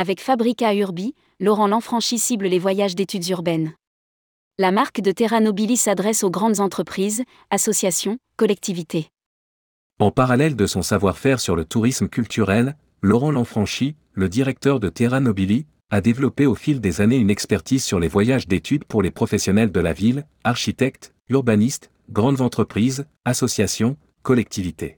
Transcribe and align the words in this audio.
Avec 0.00 0.22
Fabrica 0.22 0.74
Urbi, 0.74 1.14
Laurent 1.40 1.66
Lanfranchi 1.66 2.18
cible 2.18 2.46
les 2.46 2.58
voyages 2.58 2.94
d'études 2.94 3.28
urbaines. 3.28 3.74
La 4.56 4.72
marque 4.72 5.02
de 5.02 5.12
Terra 5.12 5.40
Nobili 5.40 5.76
s'adresse 5.76 6.24
aux 6.24 6.30
grandes 6.30 6.60
entreprises, 6.60 7.22
associations, 7.50 8.16
collectivités. 8.36 9.10
En 9.98 10.10
parallèle 10.10 10.56
de 10.56 10.64
son 10.64 10.80
savoir-faire 10.80 11.38
sur 11.38 11.54
le 11.54 11.66
tourisme 11.66 12.08
culturel, 12.08 12.78
Laurent 13.02 13.30
Lanfranchi, 13.30 13.94
le 14.14 14.30
directeur 14.30 14.80
de 14.80 14.88
Terra 14.88 15.20
Nobili, 15.20 15.66
a 15.90 16.00
développé 16.00 16.46
au 16.46 16.54
fil 16.54 16.80
des 16.80 17.02
années 17.02 17.18
une 17.18 17.28
expertise 17.28 17.84
sur 17.84 18.00
les 18.00 18.08
voyages 18.08 18.48
d'études 18.48 18.86
pour 18.86 19.02
les 19.02 19.10
professionnels 19.10 19.70
de 19.70 19.80
la 19.80 19.92
ville, 19.92 20.24
architectes, 20.44 21.12
urbanistes, 21.28 21.90
grandes 22.08 22.40
entreprises, 22.40 23.04
associations, 23.26 23.98
collectivités. 24.22 24.96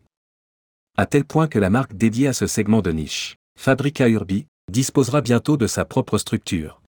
À 0.97 1.07
tel 1.07 1.25
point 1.25 1.49
que 1.49 1.59
la 1.59 1.71
marque 1.71 1.95
dédiée 1.95 2.29
à 2.29 2.33
ce 2.33 2.47
segment 2.47 2.83
de 2.83 2.93
niche, 2.93 3.35
Fabrica 3.59 4.09
Urbi, 4.09 4.47
disposera 4.71 5.21
bientôt 5.21 5.57
de 5.57 5.67
sa 5.67 5.85
propre 5.85 6.19
structure. 6.19 6.81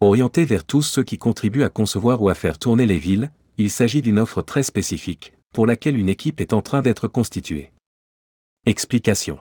Orientée 0.00 0.44
vers 0.44 0.64
tous 0.64 0.82
ceux 0.82 1.02
qui 1.02 1.18
contribuent 1.18 1.64
à 1.64 1.70
concevoir 1.70 2.22
ou 2.22 2.28
à 2.28 2.34
faire 2.34 2.58
tourner 2.58 2.86
les 2.86 2.98
villes, 2.98 3.30
il 3.56 3.70
s'agit 3.70 4.02
d'une 4.02 4.18
offre 4.18 4.42
très 4.42 4.62
spécifique, 4.62 5.32
pour 5.52 5.66
laquelle 5.66 5.98
une 5.98 6.08
équipe 6.08 6.40
est 6.40 6.52
en 6.52 6.62
train 6.62 6.82
d'être 6.82 7.08
constituée. 7.08 7.72
Explication. 8.66 9.38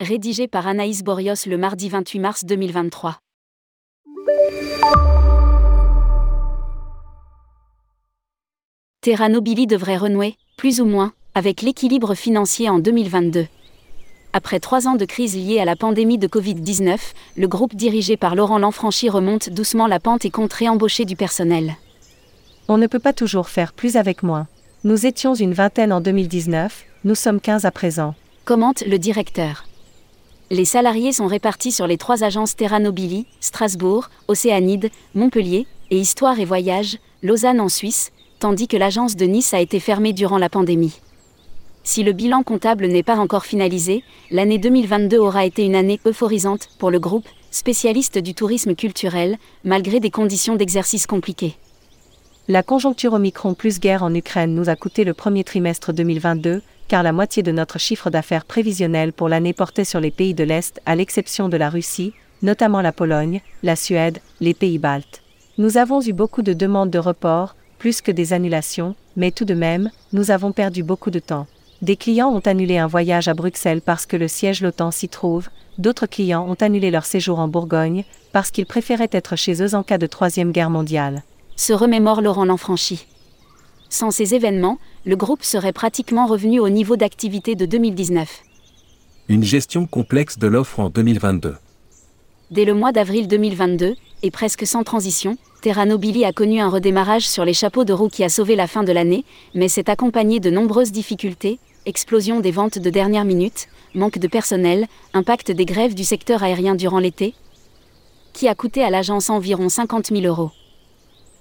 Rédigé 0.00 0.48
par 0.48 0.66
Anaïs 0.66 1.04
Borios 1.04 1.46
le 1.46 1.56
mardi 1.56 1.88
28 1.88 2.18
mars 2.18 2.44
2023. 2.44 3.18
Terra 9.00 9.28
Nobili 9.28 9.66
devrait 9.66 9.96
renouer, 9.96 10.36
plus 10.56 10.80
ou 10.80 10.84
moins, 10.84 11.12
avec 11.34 11.62
l'équilibre 11.62 12.14
financier 12.14 12.68
en 12.68 12.78
2022. 12.78 13.46
Après 14.34 14.60
trois 14.60 14.88
ans 14.88 14.94
de 14.94 15.04
crise 15.04 15.36
liée 15.36 15.60
à 15.60 15.66
la 15.66 15.76
pandémie 15.76 16.16
de 16.16 16.26
Covid-19, 16.26 16.98
le 17.36 17.48
groupe 17.48 17.74
dirigé 17.74 18.16
par 18.16 18.34
Laurent 18.34 18.58
Lanfranchi 18.58 19.10
remonte 19.10 19.50
doucement 19.50 19.86
la 19.86 20.00
pente 20.00 20.24
et 20.24 20.30
compte 20.30 20.54
réembaucher 20.54 21.04
du 21.04 21.16
personnel. 21.16 21.76
On 22.66 22.78
ne 22.78 22.86
peut 22.86 22.98
pas 22.98 23.12
toujours 23.12 23.50
faire 23.50 23.74
plus 23.74 23.96
avec 23.96 24.22
moins. 24.22 24.46
Nous 24.84 25.04
étions 25.04 25.34
une 25.34 25.52
vingtaine 25.52 25.92
en 25.92 26.00
2019, 26.00 26.84
nous 27.04 27.14
sommes 27.14 27.40
15 27.40 27.66
à 27.66 27.70
présent. 27.70 28.14
Commente 28.46 28.82
le 28.86 28.98
directeur. 28.98 29.66
Les 30.50 30.64
salariés 30.64 31.12
sont 31.12 31.26
répartis 31.26 31.72
sur 31.72 31.86
les 31.86 31.98
trois 31.98 32.24
agences 32.24 32.56
Terra 32.56 32.78
Nobili, 32.78 33.26
Strasbourg, 33.40 34.08
Océanide, 34.28 34.90
Montpellier, 35.14 35.66
et 35.90 35.98
Histoire 35.98 36.40
et 36.40 36.46
Voyage, 36.46 36.96
Lausanne 37.22 37.60
en 37.60 37.68
Suisse, 37.68 38.12
tandis 38.38 38.66
que 38.66 38.78
l'agence 38.78 39.14
de 39.14 39.26
Nice 39.26 39.52
a 39.52 39.60
été 39.60 39.78
fermée 39.78 40.14
durant 40.14 40.38
la 40.38 40.48
pandémie. 40.48 41.00
Si 41.84 42.04
le 42.04 42.12
bilan 42.12 42.44
comptable 42.44 42.86
n'est 42.86 43.02
pas 43.02 43.16
encore 43.16 43.44
finalisé, 43.44 44.04
l'année 44.30 44.58
2022 44.58 45.18
aura 45.18 45.44
été 45.44 45.64
une 45.64 45.74
année 45.74 46.00
euphorisante 46.06 46.68
pour 46.78 46.90
le 46.90 47.00
groupe, 47.00 47.26
spécialiste 47.50 48.18
du 48.18 48.34
tourisme 48.34 48.74
culturel, 48.76 49.36
malgré 49.64 49.98
des 49.98 50.10
conditions 50.10 50.54
d'exercice 50.54 51.06
compliquées. 51.08 51.56
La 52.48 52.62
conjoncture 52.62 53.14
Omicron 53.14 53.54
plus 53.54 53.80
guerre 53.80 54.04
en 54.04 54.14
Ukraine 54.14 54.54
nous 54.54 54.68
a 54.68 54.76
coûté 54.76 55.02
le 55.04 55.12
premier 55.12 55.42
trimestre 55.42 55.92
2022, 55.92 56.62
car 56.86 57.02
la 57.02 57.12
moitié 57.12 57.42
de 57.42 57.52
notre 57.52 57.78
chiffre 57.78 58.10
d'affaires 58.10 58.44
prévisionnel 58.44 59.12
pour 59.12 59.28
l'année 59.28 59.52
portait 59.52 59.84
sur 59.84 60.00
les 60.00 60.10
pays 60.10 60.34
de 60.34 60.44
l'Est, 60.44 60.80
à 60.86 60.94
l'exception 60.94 61.48
de 61.48 61.56
la 61.56 61.68
Russie, 61.68 62.12
notamment 62.42 62.80
la 62.80 62.92
Pologne, 62.92 63.40
la 63.62 63.76
Suède, 63.76 64.18
les 64.40 64.54
pays 64.54 64.78
baltes. 64.78 65.22
Nous 65.58 65.78
avons 65.78 66.00
eu 66.00 66.12
beaucoup 66.12 66.42
de 66.42 66.52
demandes 66.52 66.90
de 66.90 66.98
report, 66.98 67.56
plus 67.78 68.00
que 68.00 68.12
des 68.12 68.32
annulations, 68.32 68.94
mais 69.16 69.32
tout 69.32 69.44
de 69.44 69.54
même, 69.54 69.90
nous 70.12 70.30
avons 70.30 70.52
perdu 70.52 70.82
beaucoup 70.82 71.10
de 71.10 71.18
temps. 71.18 71.46
Des 71.82 71.96
clients 71.96 72.30
ont 72.30 72.38
annulé 72.38 72.78
un 72.78 72.86
voyage 72.86 73.26
à 73.26 73.34
Bruxelles 73.34 73.82
parce 73.82 74.06
que 74.06 74.16
le 74.16 74.28
siège 74.28 74.62
l'OTAN 74.62 74.92
s'y 74.92 75.08
trouve, 75.08 75.48
d'autres 75.78 76.06
clients 76.06 76.48
ont 76.48 76.56
annulé 76.60 76.92
leur 76.92 77.04
séjour 77.04 77.40
en 77.40 77.48
Bourgogne 77.48 78.04
parce 78.32 78.52
qu'ils 78.52 78.66
préféraient 78.66 79.10
être 79.10 79.34
chez 79.34 79.60
eux 79.60 79.74
en 79.74 79.82
cas 79.82 79.98
de 79.98 80.06
Troisième 80.06 80.52
Guerre 80.52 80.70
mondiale. 80.70 81.24
Se 81.56 81.72
remémore 81.72 82.22
Laurent 82.22 82.44
Lanfranchi. 82.44 83.08
Sans 83.88 84.12
ces 84.12 84.36
événements, 84.36 84.78
le 85.04 85.16
groupe 85.16 85.42
serait 85.42 85.72
pratiquement 85.72 86.26
revenu 86.26 86.60
au 86.60 86.68
niveau 86.68 86.94
d'activité 86.94 87.56
de 87.56 87.66
2019. 87.66 88.28
Une 89.28 89.42
gestion 89.42 89.86
complexe 89.86 90.38
de 90.38 90.46
l'offre 90.46 90.78
en 90.78 90.88
2022. 90.88 91.56
Dès 92.52 92.64
le 92.64 92.74
mois 92.74 92.92
d'avril 92.92 93.26
2022, 93.26 93.96
et 94.22 94.30
presque 94.30 94.68
sans 94.68 94.84
transition, 94.84 95.36
Terra 95.62 95.84
Nobili 95.84 96.24
a 96.24 96.32
connu 96.32 96.60
un 96.60 96.68
redémarrage 96.68 97.28
sur 97.28 97.44
les 97.44 97.54
chapeaux 97.54 97.84
de 97.84 97.92
roue 97.92 98.08
qui 98.08 98.22
a 98.22 98.28
sauvé 98.28 98.54
la 98.54 98.68
fin 98.68 98.84
de 98.84 98.92
l'année, 98.92 99.24
mais 99.54 99.68
s'est 99.68 99.90
accompagné 99.90 100.38
de 100.38 100.50
nombreuses 100.50 100.92
difficultés, 100.92 101.58
explosion 101.86 102.40
des 102.40 102.50
ventes 102.50 102.78
de 102.78 102.90
dernière 102.90 103.24
minute, 103.24 103.68
manque 103.94 104.18
de 104.18 104.28
personnel, 104.28 104.86
impact 105.14 105.50
des 105.50 105.64
grèves 105.64 105.94
du 105.94 106.04
secteur 106.04 106.42
aérien 106.42 106.74
durant 106.74 106.98
l'été, 106.98 107.34
qui 108.32 108.48
a 108.48 108.54
coûté 108.54 108.82
à 108.82 108.90
l'agence 108.90 109.30
environ 109.30 109.68
50 109.68 110.08
000 110.08 110.22
euros. 110.22 110.50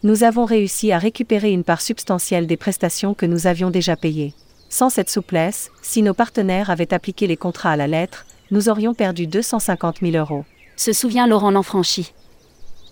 Nous 0.03 0.24
avons 0.24 0.46
réussi 0.46 0.91
à 0.91 0.97
récupérer 0.97 1.52
une 1.52 1.63
part 1.63 1.81
substantielle 1.81 2.47
des 2.47 2.57
prestations 2.57 3.13
que 3.13 3.25
nous 3.25 3.46
avions 3.46 3.69
déjà 3.69 3.96
payées. 3.96 4.34
Sans 4.69 4.90
cette 4.90 5.09
souplesse, 5.09 5.69
si 5.81 6.02
nos 6.02 6.13
partenaires 6.13 6.69
avaient 6.69 6.94
appliqué 6.94 7.28
les 7.28 7.38
contrats 7.38 7.72
à 7.72 7.75
la 7.75 7.88
lettre, 7.88 8.25
nous 8.50 8.68
aurions 8.68 8.94
perdu 8.94 9.28
250 9.28 10.00
000 10.02 10.16
euros. 10.18 10.44
Se 10.75 10.91
souvient 10.91 11.28
Laurent 11.28 11.52
Lanfranchi. 11.52 12.13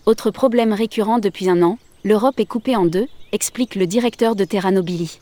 Autre 0.06 0.30
problème 0.31 0.74
récurrent 0.74 1.20
depuis 1.20 1.50
un 1.50 1.62
an, 1.64 1.78
l'Europe 2.04 2.40
est 2.40 2.46
coupée 2.46 2.76
en 2.76 2.86
deux, 2.86 3.08
explique 3.31 3.76
le 3.76 3.88
directeur 3.88 4.36
de 4.36 4.46
Terra 4.46 4.72
Nobili. 4.72 5.20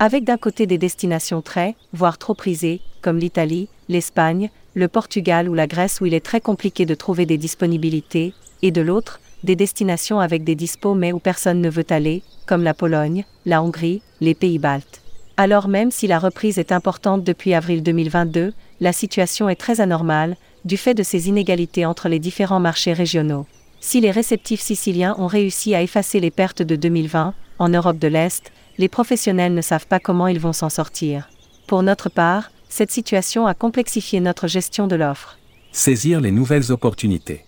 Avec 0.00 0.22
d'un 0.22 0.36
côté 0.36 0.66
des 0.66 0.78
destinations 0.78 1.42
très, 1.42 1.74
voire 1.92 2.18
trop 2.18 2.34
prisées, 2.34 2.80
comme 3.02 3.18
l'Italie, 3.18 3.68
l'Espagne, 3.88 4.48
le 4.74 4.86
Portugal 4.86 5.48
ou 5.48 5.54
la 5.54 5.66
Grèce 5.66 6.00
où 6.00 6.06
il 6.06 6.14
est 6.14 6.24
très 6.24 6.40
compliqué 6.40 6.86
de 6.86 6.94
trouver 6.94 7.26
des 7.26 7.36
disponibilités, 7.36 8.32
et 8.62 8.70
de 8.70 8.80
l'autre, 8.80 9.18
des 9.42 9.56
destinations 9.56 10.20
avec 10.20 10.44
des 10.44 10.54
dispos 10.54 10.94
mais 10.94 11.12
où 11.12 11.18
personne 11.18 11.60
ne 11.60 11.68
veut 11.68 11.86
aller, 11.90 12.22
comme 12.46 12.62
la 12.62 12.74
Pologne, 12.74 13.24
la 13.44 13.60
Hongrie, 13.60 14.02
les 14.20 14.34
pays 14.34 14.60
baltes. 14.60 15.02
Alors 15.36 15.66
même 15.66 15.90
si 15.90 16.06
la 16.06 16.20
reprise 16.20 16.58
est 16.58 16.70
importante 16.70 17.24
depuis 17.24 17.54
avril 17.54 17.82
2022, 17.82 18.52
la 18.80 18.92
situation 18.92 19.48
est 19.48 19.56
très 19.56 19.80
anormale, 19.80 20.36
du 20.64 20.76
fait 20.76 20.94
de 20.94 21.02
ces 21.02 21.28
inégalités 21.28 21.86
entre 21.86 22.08
les 22.08 22.20
différents 22.20 22.60
marchés 22.60 22.92
régionaux. 22.92 23.46
Si 23.80 24.00
les 24.00 24.10
réceptifs 24.12 24.60
siciliens 24.60 25.16
ont 25.18 25.26
réussi 25.26 25.74
à 25.74 25.82
effacer 25.82 26.20
les 26.20 26.30
pertes 26.30 26.62
de 26.62 26.76
2020, 26.76 27.34
en 27.58 27.68
Europe 27.68 27.98
de 27.98 28.08
l'Est, 28.08 28.52
les 28.78 28.88
professionnels 28.88 29.54
ne 29.54 29.60
savent 29.60 29.86
pas 29.86 29.98
comment 29.98 30.28
ils 30.28 30.38
vont 30.38 30.52
s'en 30.52 30.70
sortir. 30.70 31.28
Pour 31.66 31.82
notre 31.82 32.08
part, 32.08 32.50
cette 32.68 32.92
situation 32.92 33.46
a 33.46 33.54
complexifié 33.54 34.20
notre 34.20 34.46
gestion 34.46 34.86
de 34.86 34.96
l'offre. 34.96 35.36
Saisir 35.72 36.20
les 36.20 36.30
nouvelles 36.30 36.70
opportunités. 36.70 37.44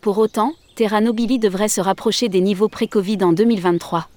Pour 0.00 0.18
autant, 0.18 0.54
Terra 0.76 1.00
Nobili 1.00 1.38
devrait 1.38 1.68
se 1.68 1.80
rapprocher 1.80 2.28
des 2.28 2.40
niveaux 2.40 2.68
pré-Covid 2.68 3.18
en 3.22 3.32
2023. 3.32 4.08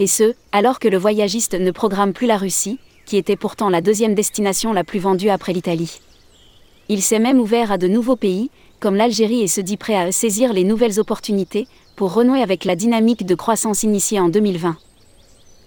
Et 0.00 0.06
ce, 0.06 0.34
alors 0.52 0.78
que 0.78 0.88
le 0.88 0.98
voyagiste 0.98 1.54
ne 1.54 1.70
programme 1.70 2.12
plus 2.12 2.26
la 2.26 2.36
Russie, 2.36 2.78
qui 3.06 3.16
était 3.16 3.36
pourtant 3.36 3.70
la 3.70 3.80
deuxième 3.80 4.14
destination 4.14 4.72
la 4.72 4.84
plus 4.84 4.98
vendue 4.98 5.30
après 5.30 5.54
l'Italie. 5.54 6.00
Il 6.90 7.02
s'est 7.02 7.18
même 7.18 7.40
ouvert 7.40 7.72
à 7.72 7.78
de 7.78 7.88
nouveaux 7.88 8.16
pays, 8.16 8.50
comme 8.80 8.96
l'Algérie, 8.96 9.42
et 9.42 9.48
se 9.48 9.60
dit 9.62 9.76
prêt 9.78 9.96
à 9.96 10.12
saisir 10.12 10.52
les 10.52 10.64
nouvelles 10.64 11.00
opportunités, 11.00 11.66
pour 11.96 12.12
renouer 12.12 12.42
avec 12.42 12.64
la 12.64 12.76
dynamique 12.76 13.24
de 13.26 13.34
croissance 13.34 13.82
initiée 13.82 14.20
en 14.20 14.28
2020. 14.28 14.76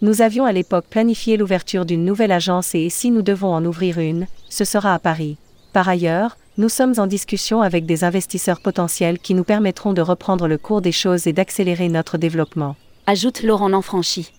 Nous 0.04 0.24
avions 0.24 0.46
à 0.46 0.52
l'époque 0.52 0.88
planifié 0.90 1.38
l'ouverture 1.38 1.86
d'une 1.86 2.04
nouvelle 2.04 2.32
agence 2.32 2.74
et 2.74 2.90
si 2.90 3.12
nous 3.12 3.22
devons 3.22 3.54
en 3.54 3.64
ouvrir 3.64 4.00
une, 4.00 4.26
ce 4.50 4.66
sera 4.66 4.96
à 4.96 5.00
Paris. 5.00 5.38
Par 5.74 5.88
ailleurs, 5.88 6.38
nous 6.58 6.70
sommes 6.70 6.96
en 6.98 7.06
discussion 7.06 7.62
avec 7.62 7.86
des 7.86 8.04
investisseurs 8.04 8.62
potentiels 8.62 9.20
qui 9.20 9.36
nous 9.36 9.44
permettront 9.44 9.94
de 9.94 10.02
reprendre 10.02 10.48
le 10.48 10.58
cours 10.58 10.82
des 10.82 10.92
choses 10.92 11.28
et 11.28 11.34
d'accélérer 11.34 11.88
notre 11.88 12.18
développement. 12.18 12.76
Ajoute 13.06 13.44
Laurent 13.44 13.70
Lanfranchi. 13.70 14.34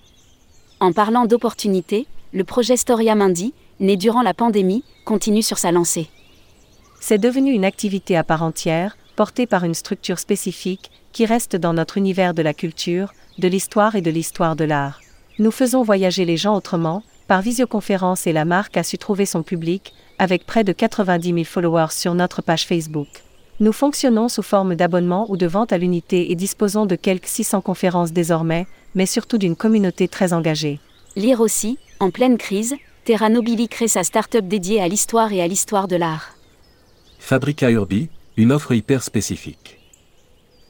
En 0.80 0.92
parlant 0.92 1.26
d'opportunités, 1.26 2.08
le 2.32 2.42
projet 2.42 2.76
Storia 2.76 3.14
Mundi, 3.14 3.54
né 3.78 3.96
durant 3.96 4.22
la 4.22 4.34
pandémie, 4.34 4.82
continue 5.04 5.42
sur 5.42 5.58
sa 5.58 5.70
lancée. 5.70 6.08
C'est 7.00 7.18
devenu 7.18 7.52
une 7.52 7.64
activité 7.64 8.16
à 8.16 8.24
part 8.24 8.42
entière, 8.42 8.96
portée 9.14 9.46
par 9.46 9.62
une 9.62 9.74
structure 9.74 10.18
spécifique, 10.18 10.90
qui 11.12 11.24
reste 11.24 11.54
dans 11.54 11.72
notre 11.72 11.98
univers 11.98 12.34
de 12.34 12.42
la 12.42 12.52
culture, 12.52 13.12
de 13.38 13.46
l'histoire 13.46 13.94
et 13.94 14.02
de 14.02 14.10
l'histoire 14.10 14.56
de 14.56 14.64
l'art. 14.64 14.98
Nous 15.38 15.50
faisons 15.50 15.82
voyager 15.82 16.24
les 16.24 16.36
gens 16.36 16.54
autrement, 16.54 17.02
par 17.26 17.40
visioconférence 17.40 18.26
et 18.26 18.32
la 18.32 18.44
marque 18.44 18.76
a 18.76 18.82
su 18.82 18.98
trouver 18.98 19.24
son 19.24 19.42
public, 19.42 19.94
avec 20.18 20.44
près 20.44 20.62
de 20.62 20.72
90 20.72 21.32
000 21.32 21.44
followers 21.44 21.90
sur 21.92 22.14
notre 22.14 22.42
page 22.42 22.66
Facebook. 22.66 23.08
Nous 23.58 23.72
fonctionnons 23.72 24.28
sous 24.28 24.42
forme 24.42 24.74
d'abonnement 24.74 25.26
ou 25.30 25.36
de 25.36 25.46
vente 25.46 25.72
à 25.72 25.78
l'unité 25.78 26.30
et 26.30 26.34
disposons 26.34 26.84
de 26.84 26.96
quelques 26.96 27.28
600 27.28 27.62
conférences 27.62 28.12
désormais, 28.12 28.66
mais 28.94 29.06
surtout 29.06 29.38
d'une 29.38 29.56
communauté 29.56 30.08
très 30.08 30.32
engagée. 30.32 30.80
Lire 31.16 31.40
aussi, 31.40 31.78
en 32.00 32.10
pleine 32.10 32.36
crise, 32.36 32.74
Terra 33.04 33.28
Nobili 33.28 33.68
crée 33.68 33.88
sa 33.88 34.04
start-up 34.04 34.46
dédiée 34.46 34.80
à 34.82 34.88
l'histoire 34.88 35.32
et 35.32 35.40
à 35.40 35.46
l'histoire 35.46 35.88
de 35.88 35.96
l'art. 35.96 36.36
Fabrica 37.18 37.70
Urbi, 37.70 38.08
une 38.36 38.52
offre 38.52 38.72
hyper 38.72 39.02
spécifique. 39.02 39.78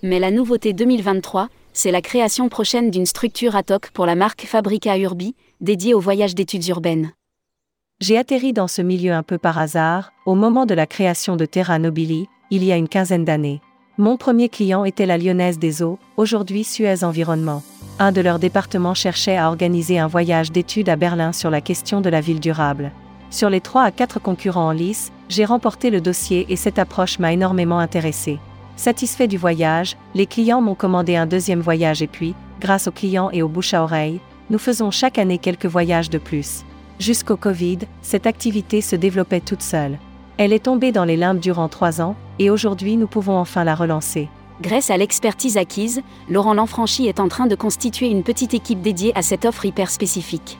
Mais 0.03 0.19
la 0.19 0.31
nouveauté 0.31 0.73
2023, 0.73 1.49
c'est 1.73 1.91
la 1.91 2.03
création 2.03 2.49
prochaine 2.49 2.91
d'une 2.91 3.07
structure 3.07 3.57
ad 3.57 3.71
hoc 3.71 3.91
pour 3.93 4.07
la 4.07 4.15
marque 4.15 4.45
Fabrica 4.47 4.99
Urbi, 4.99 5.35
dédiée 5.61 5.95
au 5.95 6.01
voyage 6.01 6.35
d'études 6.35 6.67
urbaines. 6.69 7.13
J'ai 8.01 8.19
atterri 8.19 8.53
dans 8.53 8.69
ce 8.69 8.83
milieu 8.83 9.13
un 9.13 9.23
peu 9.23 9.39
par 9.39 9.59
hasard, 9.59 10.13
au 10.27 10.35
moment 10.35 10.67
de 10.67 10.75
la 10.75 10.87
création 10.87 11.37
de 11.37 11.47
Terra 11.47 11.79
Nobili, 11.79 12.27
il 12.51 12.65
y 12.65 12.73
a 12.73 12.77
une 12.77 12.89
quinzaine 12.89 13.25
d'années. 13.25 13.61
Mon 13.97 14.17
premier 14.17 14.49
client 14.49 14.85
était 14.85 15.07
la 15.07 15.19
Lyonnaise 15.19 15.59
des 15.59 15.83
Eaux, 15.83 15.99
aujourd'hui 16.17 16.65
Suez 16.65 17.05
Environnement. 17.05 17.63
Un 17.99 18.11
de 18.11 18.21
leurs 18.21 18.39
départements 18.39 18.95
cherchait 18.95 19.37
à 19.37 19.49
organiser 19.49 19.99
un 19.99 20.07
voyage 20.07 20.51
d'études 20.51 20.89
à 20.89 20.97
Berlin 20.97 21.33
sur 21.33 21.51
la 21.51 21.61
question 21.61 22.01
de 22.01 22.11
la 22.11 22.21
ville 22.21 22.41
durable. 22.41 22.91
Sur 23.31 23.49
les 23.49 23.61
3 23.61 23.83
à 23.83 23.91
4 23.91 24.21
concurrents 24.21 24.69
en 24.69 24.73
lice, 24.73 25.13
j'ai 25.29 25.45
remporté 25.45 25.91
le 25.91 26.01
dossier 26.01 26.47
et 26.49 26.57
cette 26.57 26.79
approche 26.79 27.19
m'a 27.19 27.33
énormément 27.33 27.79
intéressé. 27.79 28.39
Satisfait 28.77 29.29
du 29.29 29.37
voyage, 29.37 29.97
les 30.15 30.27
clients 30.27 30.61
m'ont 30.61 30.75
commandé 30.75 31.17
un 31.17 31.27
deuxième 31.27 31.61
voyage 31.61 32.03
et 32.03 32.07
puis, 32.07 32.35
grâce 32.61 32.89
aux 32.89 32.93
clients 32.93 33.31
et 33.33 33.43
aux 33.43 33.49
bouches 33.49 33.75
à 33.75 33.83
oreille, 33.83 34.21
nous 34.51 34.59
faisons 34.59 34.91
chaque 34.91 35.19
année 35.19 35.39
quelques 35.39 35.67
voyages 35.67 36.11
de 36.11 36.19
plus. 36.19 36.65
Jusqu'au 36.99 37.37
Covid, 37.37 37.79
cette 38.01 38.27
activité 38.27 38.81
se 38.81 38.97
développait 38.97 39.41
toute 39.41 39.63
seule. 39.63 39.99
Elle 40.39 40.53
est 40.53 40.65
tombée 40.65 40.93
dans 40.93 41.05
les 41.05 41.17
limbes 41.17 41.41
durant 41.41 41.69
trois 41.69 42.01
ans, 42.01 42.17
et 42.39 42.51
aujourd'hui 42.51 42.97
nous 42.97 43.07
pouvons 43.07 43.37
enfin 43.37 43.65
la 43.65 43.75
relancer. 43.75 44.29
Grâce 44.61 44.91
à 44.91 44.97
l'expertise 44.97 45.57
acquise, 45.57 46.03
Laurent 46.29 46.55
Lanfranchi 46.55 47.07
est 47.07 47.21
en 47.21 47.29
train 47.29 47.47
de 47.47 47.55
constituer 47.55 48.09
une 48.09 48.23
petite 48.23 48.55
équipe 48.55 48.81
dédiée 48.81 49.13
à 49.17 49.23
cette 49.23 49.45
offre 49.45 49.65
hyper 49.65 49.91
spécifique. 49.91 50.59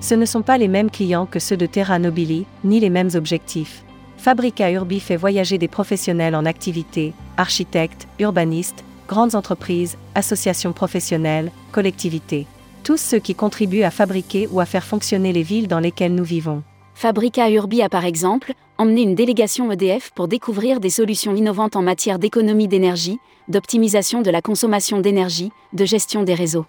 Ce 0.00 0.14
ne 0.14 0.24
sont 0.24 0.42
pas 0.42 0.56
les 0.56 0.68
mêmes 0.68 0.90
clients 0.90 1.26
que 1.26 1.38
ceux 1.38 1.56
de 1.56 1.66
Terra 1.66 1.98
Nobili, 1.98 2.46
ni 2.64 2.80
les 2.80 2.90
mêmes 2.90 3.10
objectifs. 3.14 3.84
Fabrica 4.20 4.70
Urbi 4.70 5.00
fait 5.00 5.16
voyager 5.16 5.58
des 5.58 5.66
professionnels 5.66 6.36
en 6.36 6.44
activité, 6.44 7.14
architectes, 7.36 8.06
urbanistes, 8.18 8.84
grandes 9.08 9.34
entreprises, 9.34 9.96
associations 10.14 10.72
professionnelles, 10.72 11.50
collectivités 11.72 12.46
tous 12.82 12.96
ceux 12.96 13.18
qui 13.18 13.34
contribuent 13.34 13.82
à 13.82 13.90
fabriquer 13.90 14.48
ou 14.50 14.60
à 14.60 14.66
faire 14.66 14.84
fonctionner 14.84 15.32
les 15.32 15.42
villes 15.42 15.68
dans 15.68 15.80
lesquelles 15.80 16.14
nous 16.14 16.24
vivons. 16.24 16.62
Fabrica 16.94 17.48
Urbi 17.50 17.82
a 17.82 17.88
par 17.88 18.04
exemple 18.04 18.52
emmené 18.78 19.02
une 19.02 19.14
délégation 19.14 19.70
EDF 19.70 20.10
pour 20.10 20.28
découvrir 20.28 20.80
des 20.80 20.90
solutions 20.90 21.34
innovantes 21.34 21.76
en 21.76 21.82
matière 21.82 22.18
d'économie 22.18 22.68
d'énergie, 22.68 23.18
d'optimisation 23.48 24.22
de 24.22 24.30
la 24.30 24.42
consommation 24.42 25.00
d'énergie, 25.00 25.50
de 25.72 25.84
gestion 25.84 26.22
des 26.22 26.34
réseaux. 26.34 26.66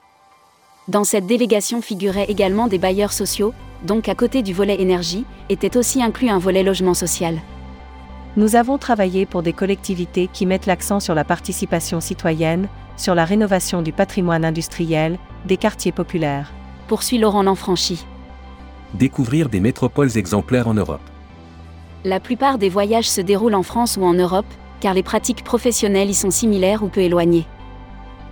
Dans 0.87 1.03
cette 1.03 1.27
délégation 1.27 1.79
figuraient 1.79 2.25
également 2.25 2.67
des 2.67 2.79
bailleurs 2.79 3.13
sociaux, 3.13 3.53
donc 3.85 4.09
à 4.09 4.15
côté 4.15 4.41
du 4.41 4.51
volet 4.51 4.81
énergie, 4.81 5.25
était 5.49 5.77
aussi 5.77 6.01
inclus 6.01 6.29
un 6.29 6.39
volet 6.39 6.63
logement 6.63 6.95
social. 6.95 7.39
Nous 8.35 8.55
avons 8.55 8.79
travaillé 8.79 9.27
pour 9.27 9.43
des 9.43 9.53
collectivités 9.53 10.27
qui 10.27 10.47
mettent 10.47 10.65
l'accent 10.65 10.99
sur 10.99 11.13
la 11.13 11.23
participation 11.23 12.01
citoyenne, 12.01 12.67
sur 12.97 13.13
la 13.13 13.25
rénovation 13.25 13.83
du 13.83 13.91
patrimoine 13.91 14.43
industriel, 14.43 15.19
des 15.45 15.57
quartiers 15.57 15.91
populaires. 15.91 16.51
Poursuit 16.87 17.19
Laurent 17.19 17.43
Lanfranchi. 17.43 18.05
Découvrir 18.95 19.49
des 19.49 19.59
métropoles 19.59 20.17
exemplaires 20.17 20.67
en 20.67 20.73
Europe. 20.73 21.01
La 22.05 22.19
plupart 22.19 22.57
des 22.57 22.69
voyages 22.69 23.09
se 23.09 23.21
déroulent 23.21 23.55
en 23.55 23.63
France 23.63 23.97
ou 23.97 24.03
en 24.03 24.13
Europe, 24.13 24.51
car 24.79 24.95
les 24.95 25.03
pratiques 25.03 25.43
professionnelles 25.43 26.09
y 26.09 26.15
sont 26.15 26.31
similaires 26.31 26.81
ou 26.81 26.87
peu 26.87 27.01
éloignées. 27.01 27.45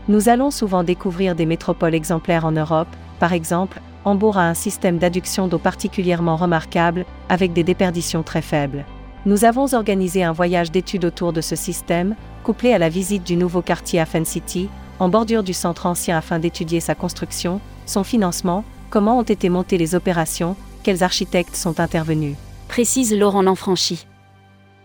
Nous 0.10 0.28
allons 0.28 0.50
souvent 0.50 0.84
découvrir 0.84 1.36
des 1.36 1.46
métropoles 1.46 1.94
exemplaires 1.94 2.44
en 2.44 2.52
Europe, 2.52 2.88
par 3.20 3.32
exemple, 3.32 3.80
Hambourg 4.06 4.40
a 4.40 4.50
un 4.50 4.56
système 4.56 4.98
d'adduction 4.98 5.48
d'eau 5.48 5.60
particulièrement 5.60 6.36
remarquable, 6.36 7.06
avec 7.30 7.54
des 7.54 7.64
déperditions 7.64 8.24
très 8.24 8.42
faibles. 8.42 8.86
Nous 9.28 9.46
avons 9.46 9.72
organisé 9.76 10.24
un 10.24 10.32
voyage 10.32 10.72
d'études 10.72 11.06
autour 11.06 11.32
de 11.32 11.42
ce 11.42 11.56
système, 11.56 12.16
couplé 12.44 12.74
à 12.74 12.80
la 12.80 12.90
visite 12.90 13.24
du 13.24 13.36
nouveau 13.36 13.62
quartier 13.62 14.00
Afen 14.00 14.26
City, 14.26 14.68
en 14.98 15.10
bordure 15.10 15.44
du 15.44 15.54
centre 15.54 15.86
ancien 15.86 16.18
afin 16.18 16.40
d'étudier 16.40 16.80
sa 16.80 16.96
construction, 16.96 17.62
son 17.86 18.04
financement, 18.04 18.64
comment 18.90 19.20
ont 19.20 19.24
été 19.24 19.48
montées 19.50 19.78
les 19.78 19.94
opérations, 19.94 20.56
quels 20.82 21.04
architectes 21.04 21.56
sont 21.56 21.80
intervenus. 21.80 22.36
Précise 22.68 23.16
Laurent 23.16 23.44
Lanfranchi. 23.44 24.08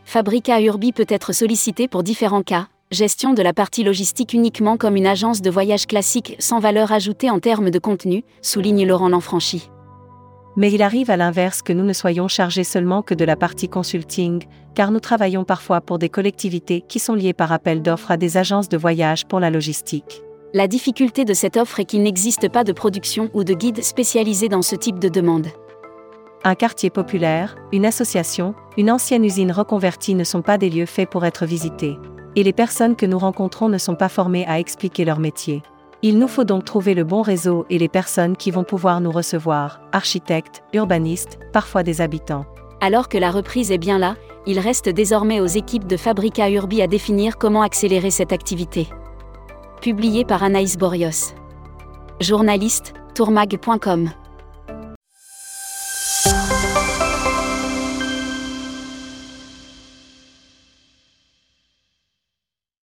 Fabrica 0.05 0.61
Urbi 0.61 0.93
peut 0.93 1.07
être 1.09 1.33
sollicité 1.33 1.89
pour 1.89 2.03
différents 2.03 2.43
cas, 2.43 2.67
gestion 2.95 3.35
de 3.35 3.43
la 3.43 3.53
partie 3.53 3.85
logistique 3.85 4.33
uniquement 4.33 4.79
comme 4.79 4.97
une 4.97 5.07
agence 5.07 5.43
de 5.43 5.51
voyage 5.51 5.87
classique 5.87 6.37
sans 6.39 6.61
valeur 6.61 6.93
ajoutée 6.93 7.29
en 7.29 7.41
termes 7.41 7.69
de 7.69 7.79
contenu, 7.79 8.25
souligne 8.41 8.87
Laurent 8.87 9.11
Lanfranchi. 9.11 9.69
Mais 10.57 10.73
il 10.73 10.83
arrive 10.83 11.11
à 11.11 11.17
l'inverse 11.17 11.61
que 11.61 11.73
nous 11.73 11.85
ne 11.85 11.93
soyons 11.93 12.29
chargés 12.29 12.65
seulement 12.65 13.03
que 13.03 13.13
de 13.13 13.25
la 13.25 13.37
partie 13.37 13.69
consulting, 13.69 14.45
car 14.75 14.91
nous 14.91 15.01
travaillons 15.01 15.45
parfois 15.45 15.81
pour 15.81 15.99
des 15.99 16.09
collectivités 16.09 16.81
qui 16.89 16.99
sont 16.99 17.15
liées 17.15 17.33
par 17.33 17.53
appel 17.53 17.83
d'offres 17.83 18.13
à 18.13 18.17
des 18.17 18.37
agences 18.37 18.69
de 18.69 18.79
voyage 18.79 19.27
pour 19.27 19.41
la 19.41 19.51
logistique. 19.51 20.23
La 20.53 20.69
difficulté 20.69 21.25
de 21.25 21.35
cette 21.35 21.57
offre 21.57 21.81
est 21.81 21.85
qu'il 21.85 22.03
n'existe 22.03 22.49
pas 22.49 22.63
de 22.63 22.73
production 22.73 23.29
ou 23.35 23.43
de 23.43 23.55
guide 23.55 23.83
spécialisé 23.83 24.49
dans 24.49 24.63
ce 24.63 24.77
type 24.77 25.01
de 25.01 25.09
demande. 25.09 25.49
Un 26.45 26.55
quartier 26.55 26.91
populaire, 26.91 27.57
une 27.73 27.87
association, 27.87 28.55
une 28.77 28.91
ancienne 28.91 29.25
usine 29.25 29.51
reconvertie 29.51 30.15
ne 30.15 30.25
sont 30.25 30.43
pas 30.43 30.59
des 30.59 30.71
lieux 30.71 30.87
faits 30.87 31.11
pour 31.11 31.25
être 31.25 31.47
visités. 31.47 31.97
Et 32.37 32.43
les 32.43 32.53
personnes 32.53 32.97
que 32.97 33.07
nous 33.07 33.19
rencontrons 33.19 33.69
ne 33.69 33.79
sont 33.79 33.95
pas 33.95 34.09
formées 34.09 34.47
à 34.47 34.59
expliquer 34.59 35.05
leur 35.05 35.21
métier. 35.21 35.63
Il 36.03 36.19
nous 36.19 36.29
faut 36.29 36.45
donc 36.45 36.65
trouver 36.65 36.95
le 36.95 37.05
bon 37.05 37.23
réseau 37.23 37.65
et 37.71 37.79
les 37.79 37.89
personnes 37.89 38.37
qui 38.37 38.51
vont 38.51 38.65
pouvoir 38.65 39.01
nous 39.01 39.11
recevoir, 39.11 39.81
architectes, 39.93 40.63
urbanistes, 40.73 41.39
parfois 41.53 41.83
des 41.83 42.01
habitants. 42.01 42.45
Alors 42.81 43.09
que 43.09 43.17
la 43.17 43.31
reprise 43.31 43.71
est 43.71 43.79
bien 43.79 43.99
là, 43.99 44.17
il 44.47 44.59
reste 44.59 44.89
désormais 44.89 45.41
aux 45.41 45.47
équipes 45.47 45.87
de 45.87 45.97
Fabrica 45.97 46.51
Urbi 46.51 46.83
à 46.83 46.87
définir 46.87 47.39
comment 47.39 47.63
accélérer 47.63 48.11
cette 48.11 48.33
activité. 48.33 48.89
Publié 49.81 50.25
par 50.25 50.43
Anaïs 50.43 50.77
Borios. 50.77 51.35
Journaliste, 52.21 52.93
tourmag.com 53.15 54.11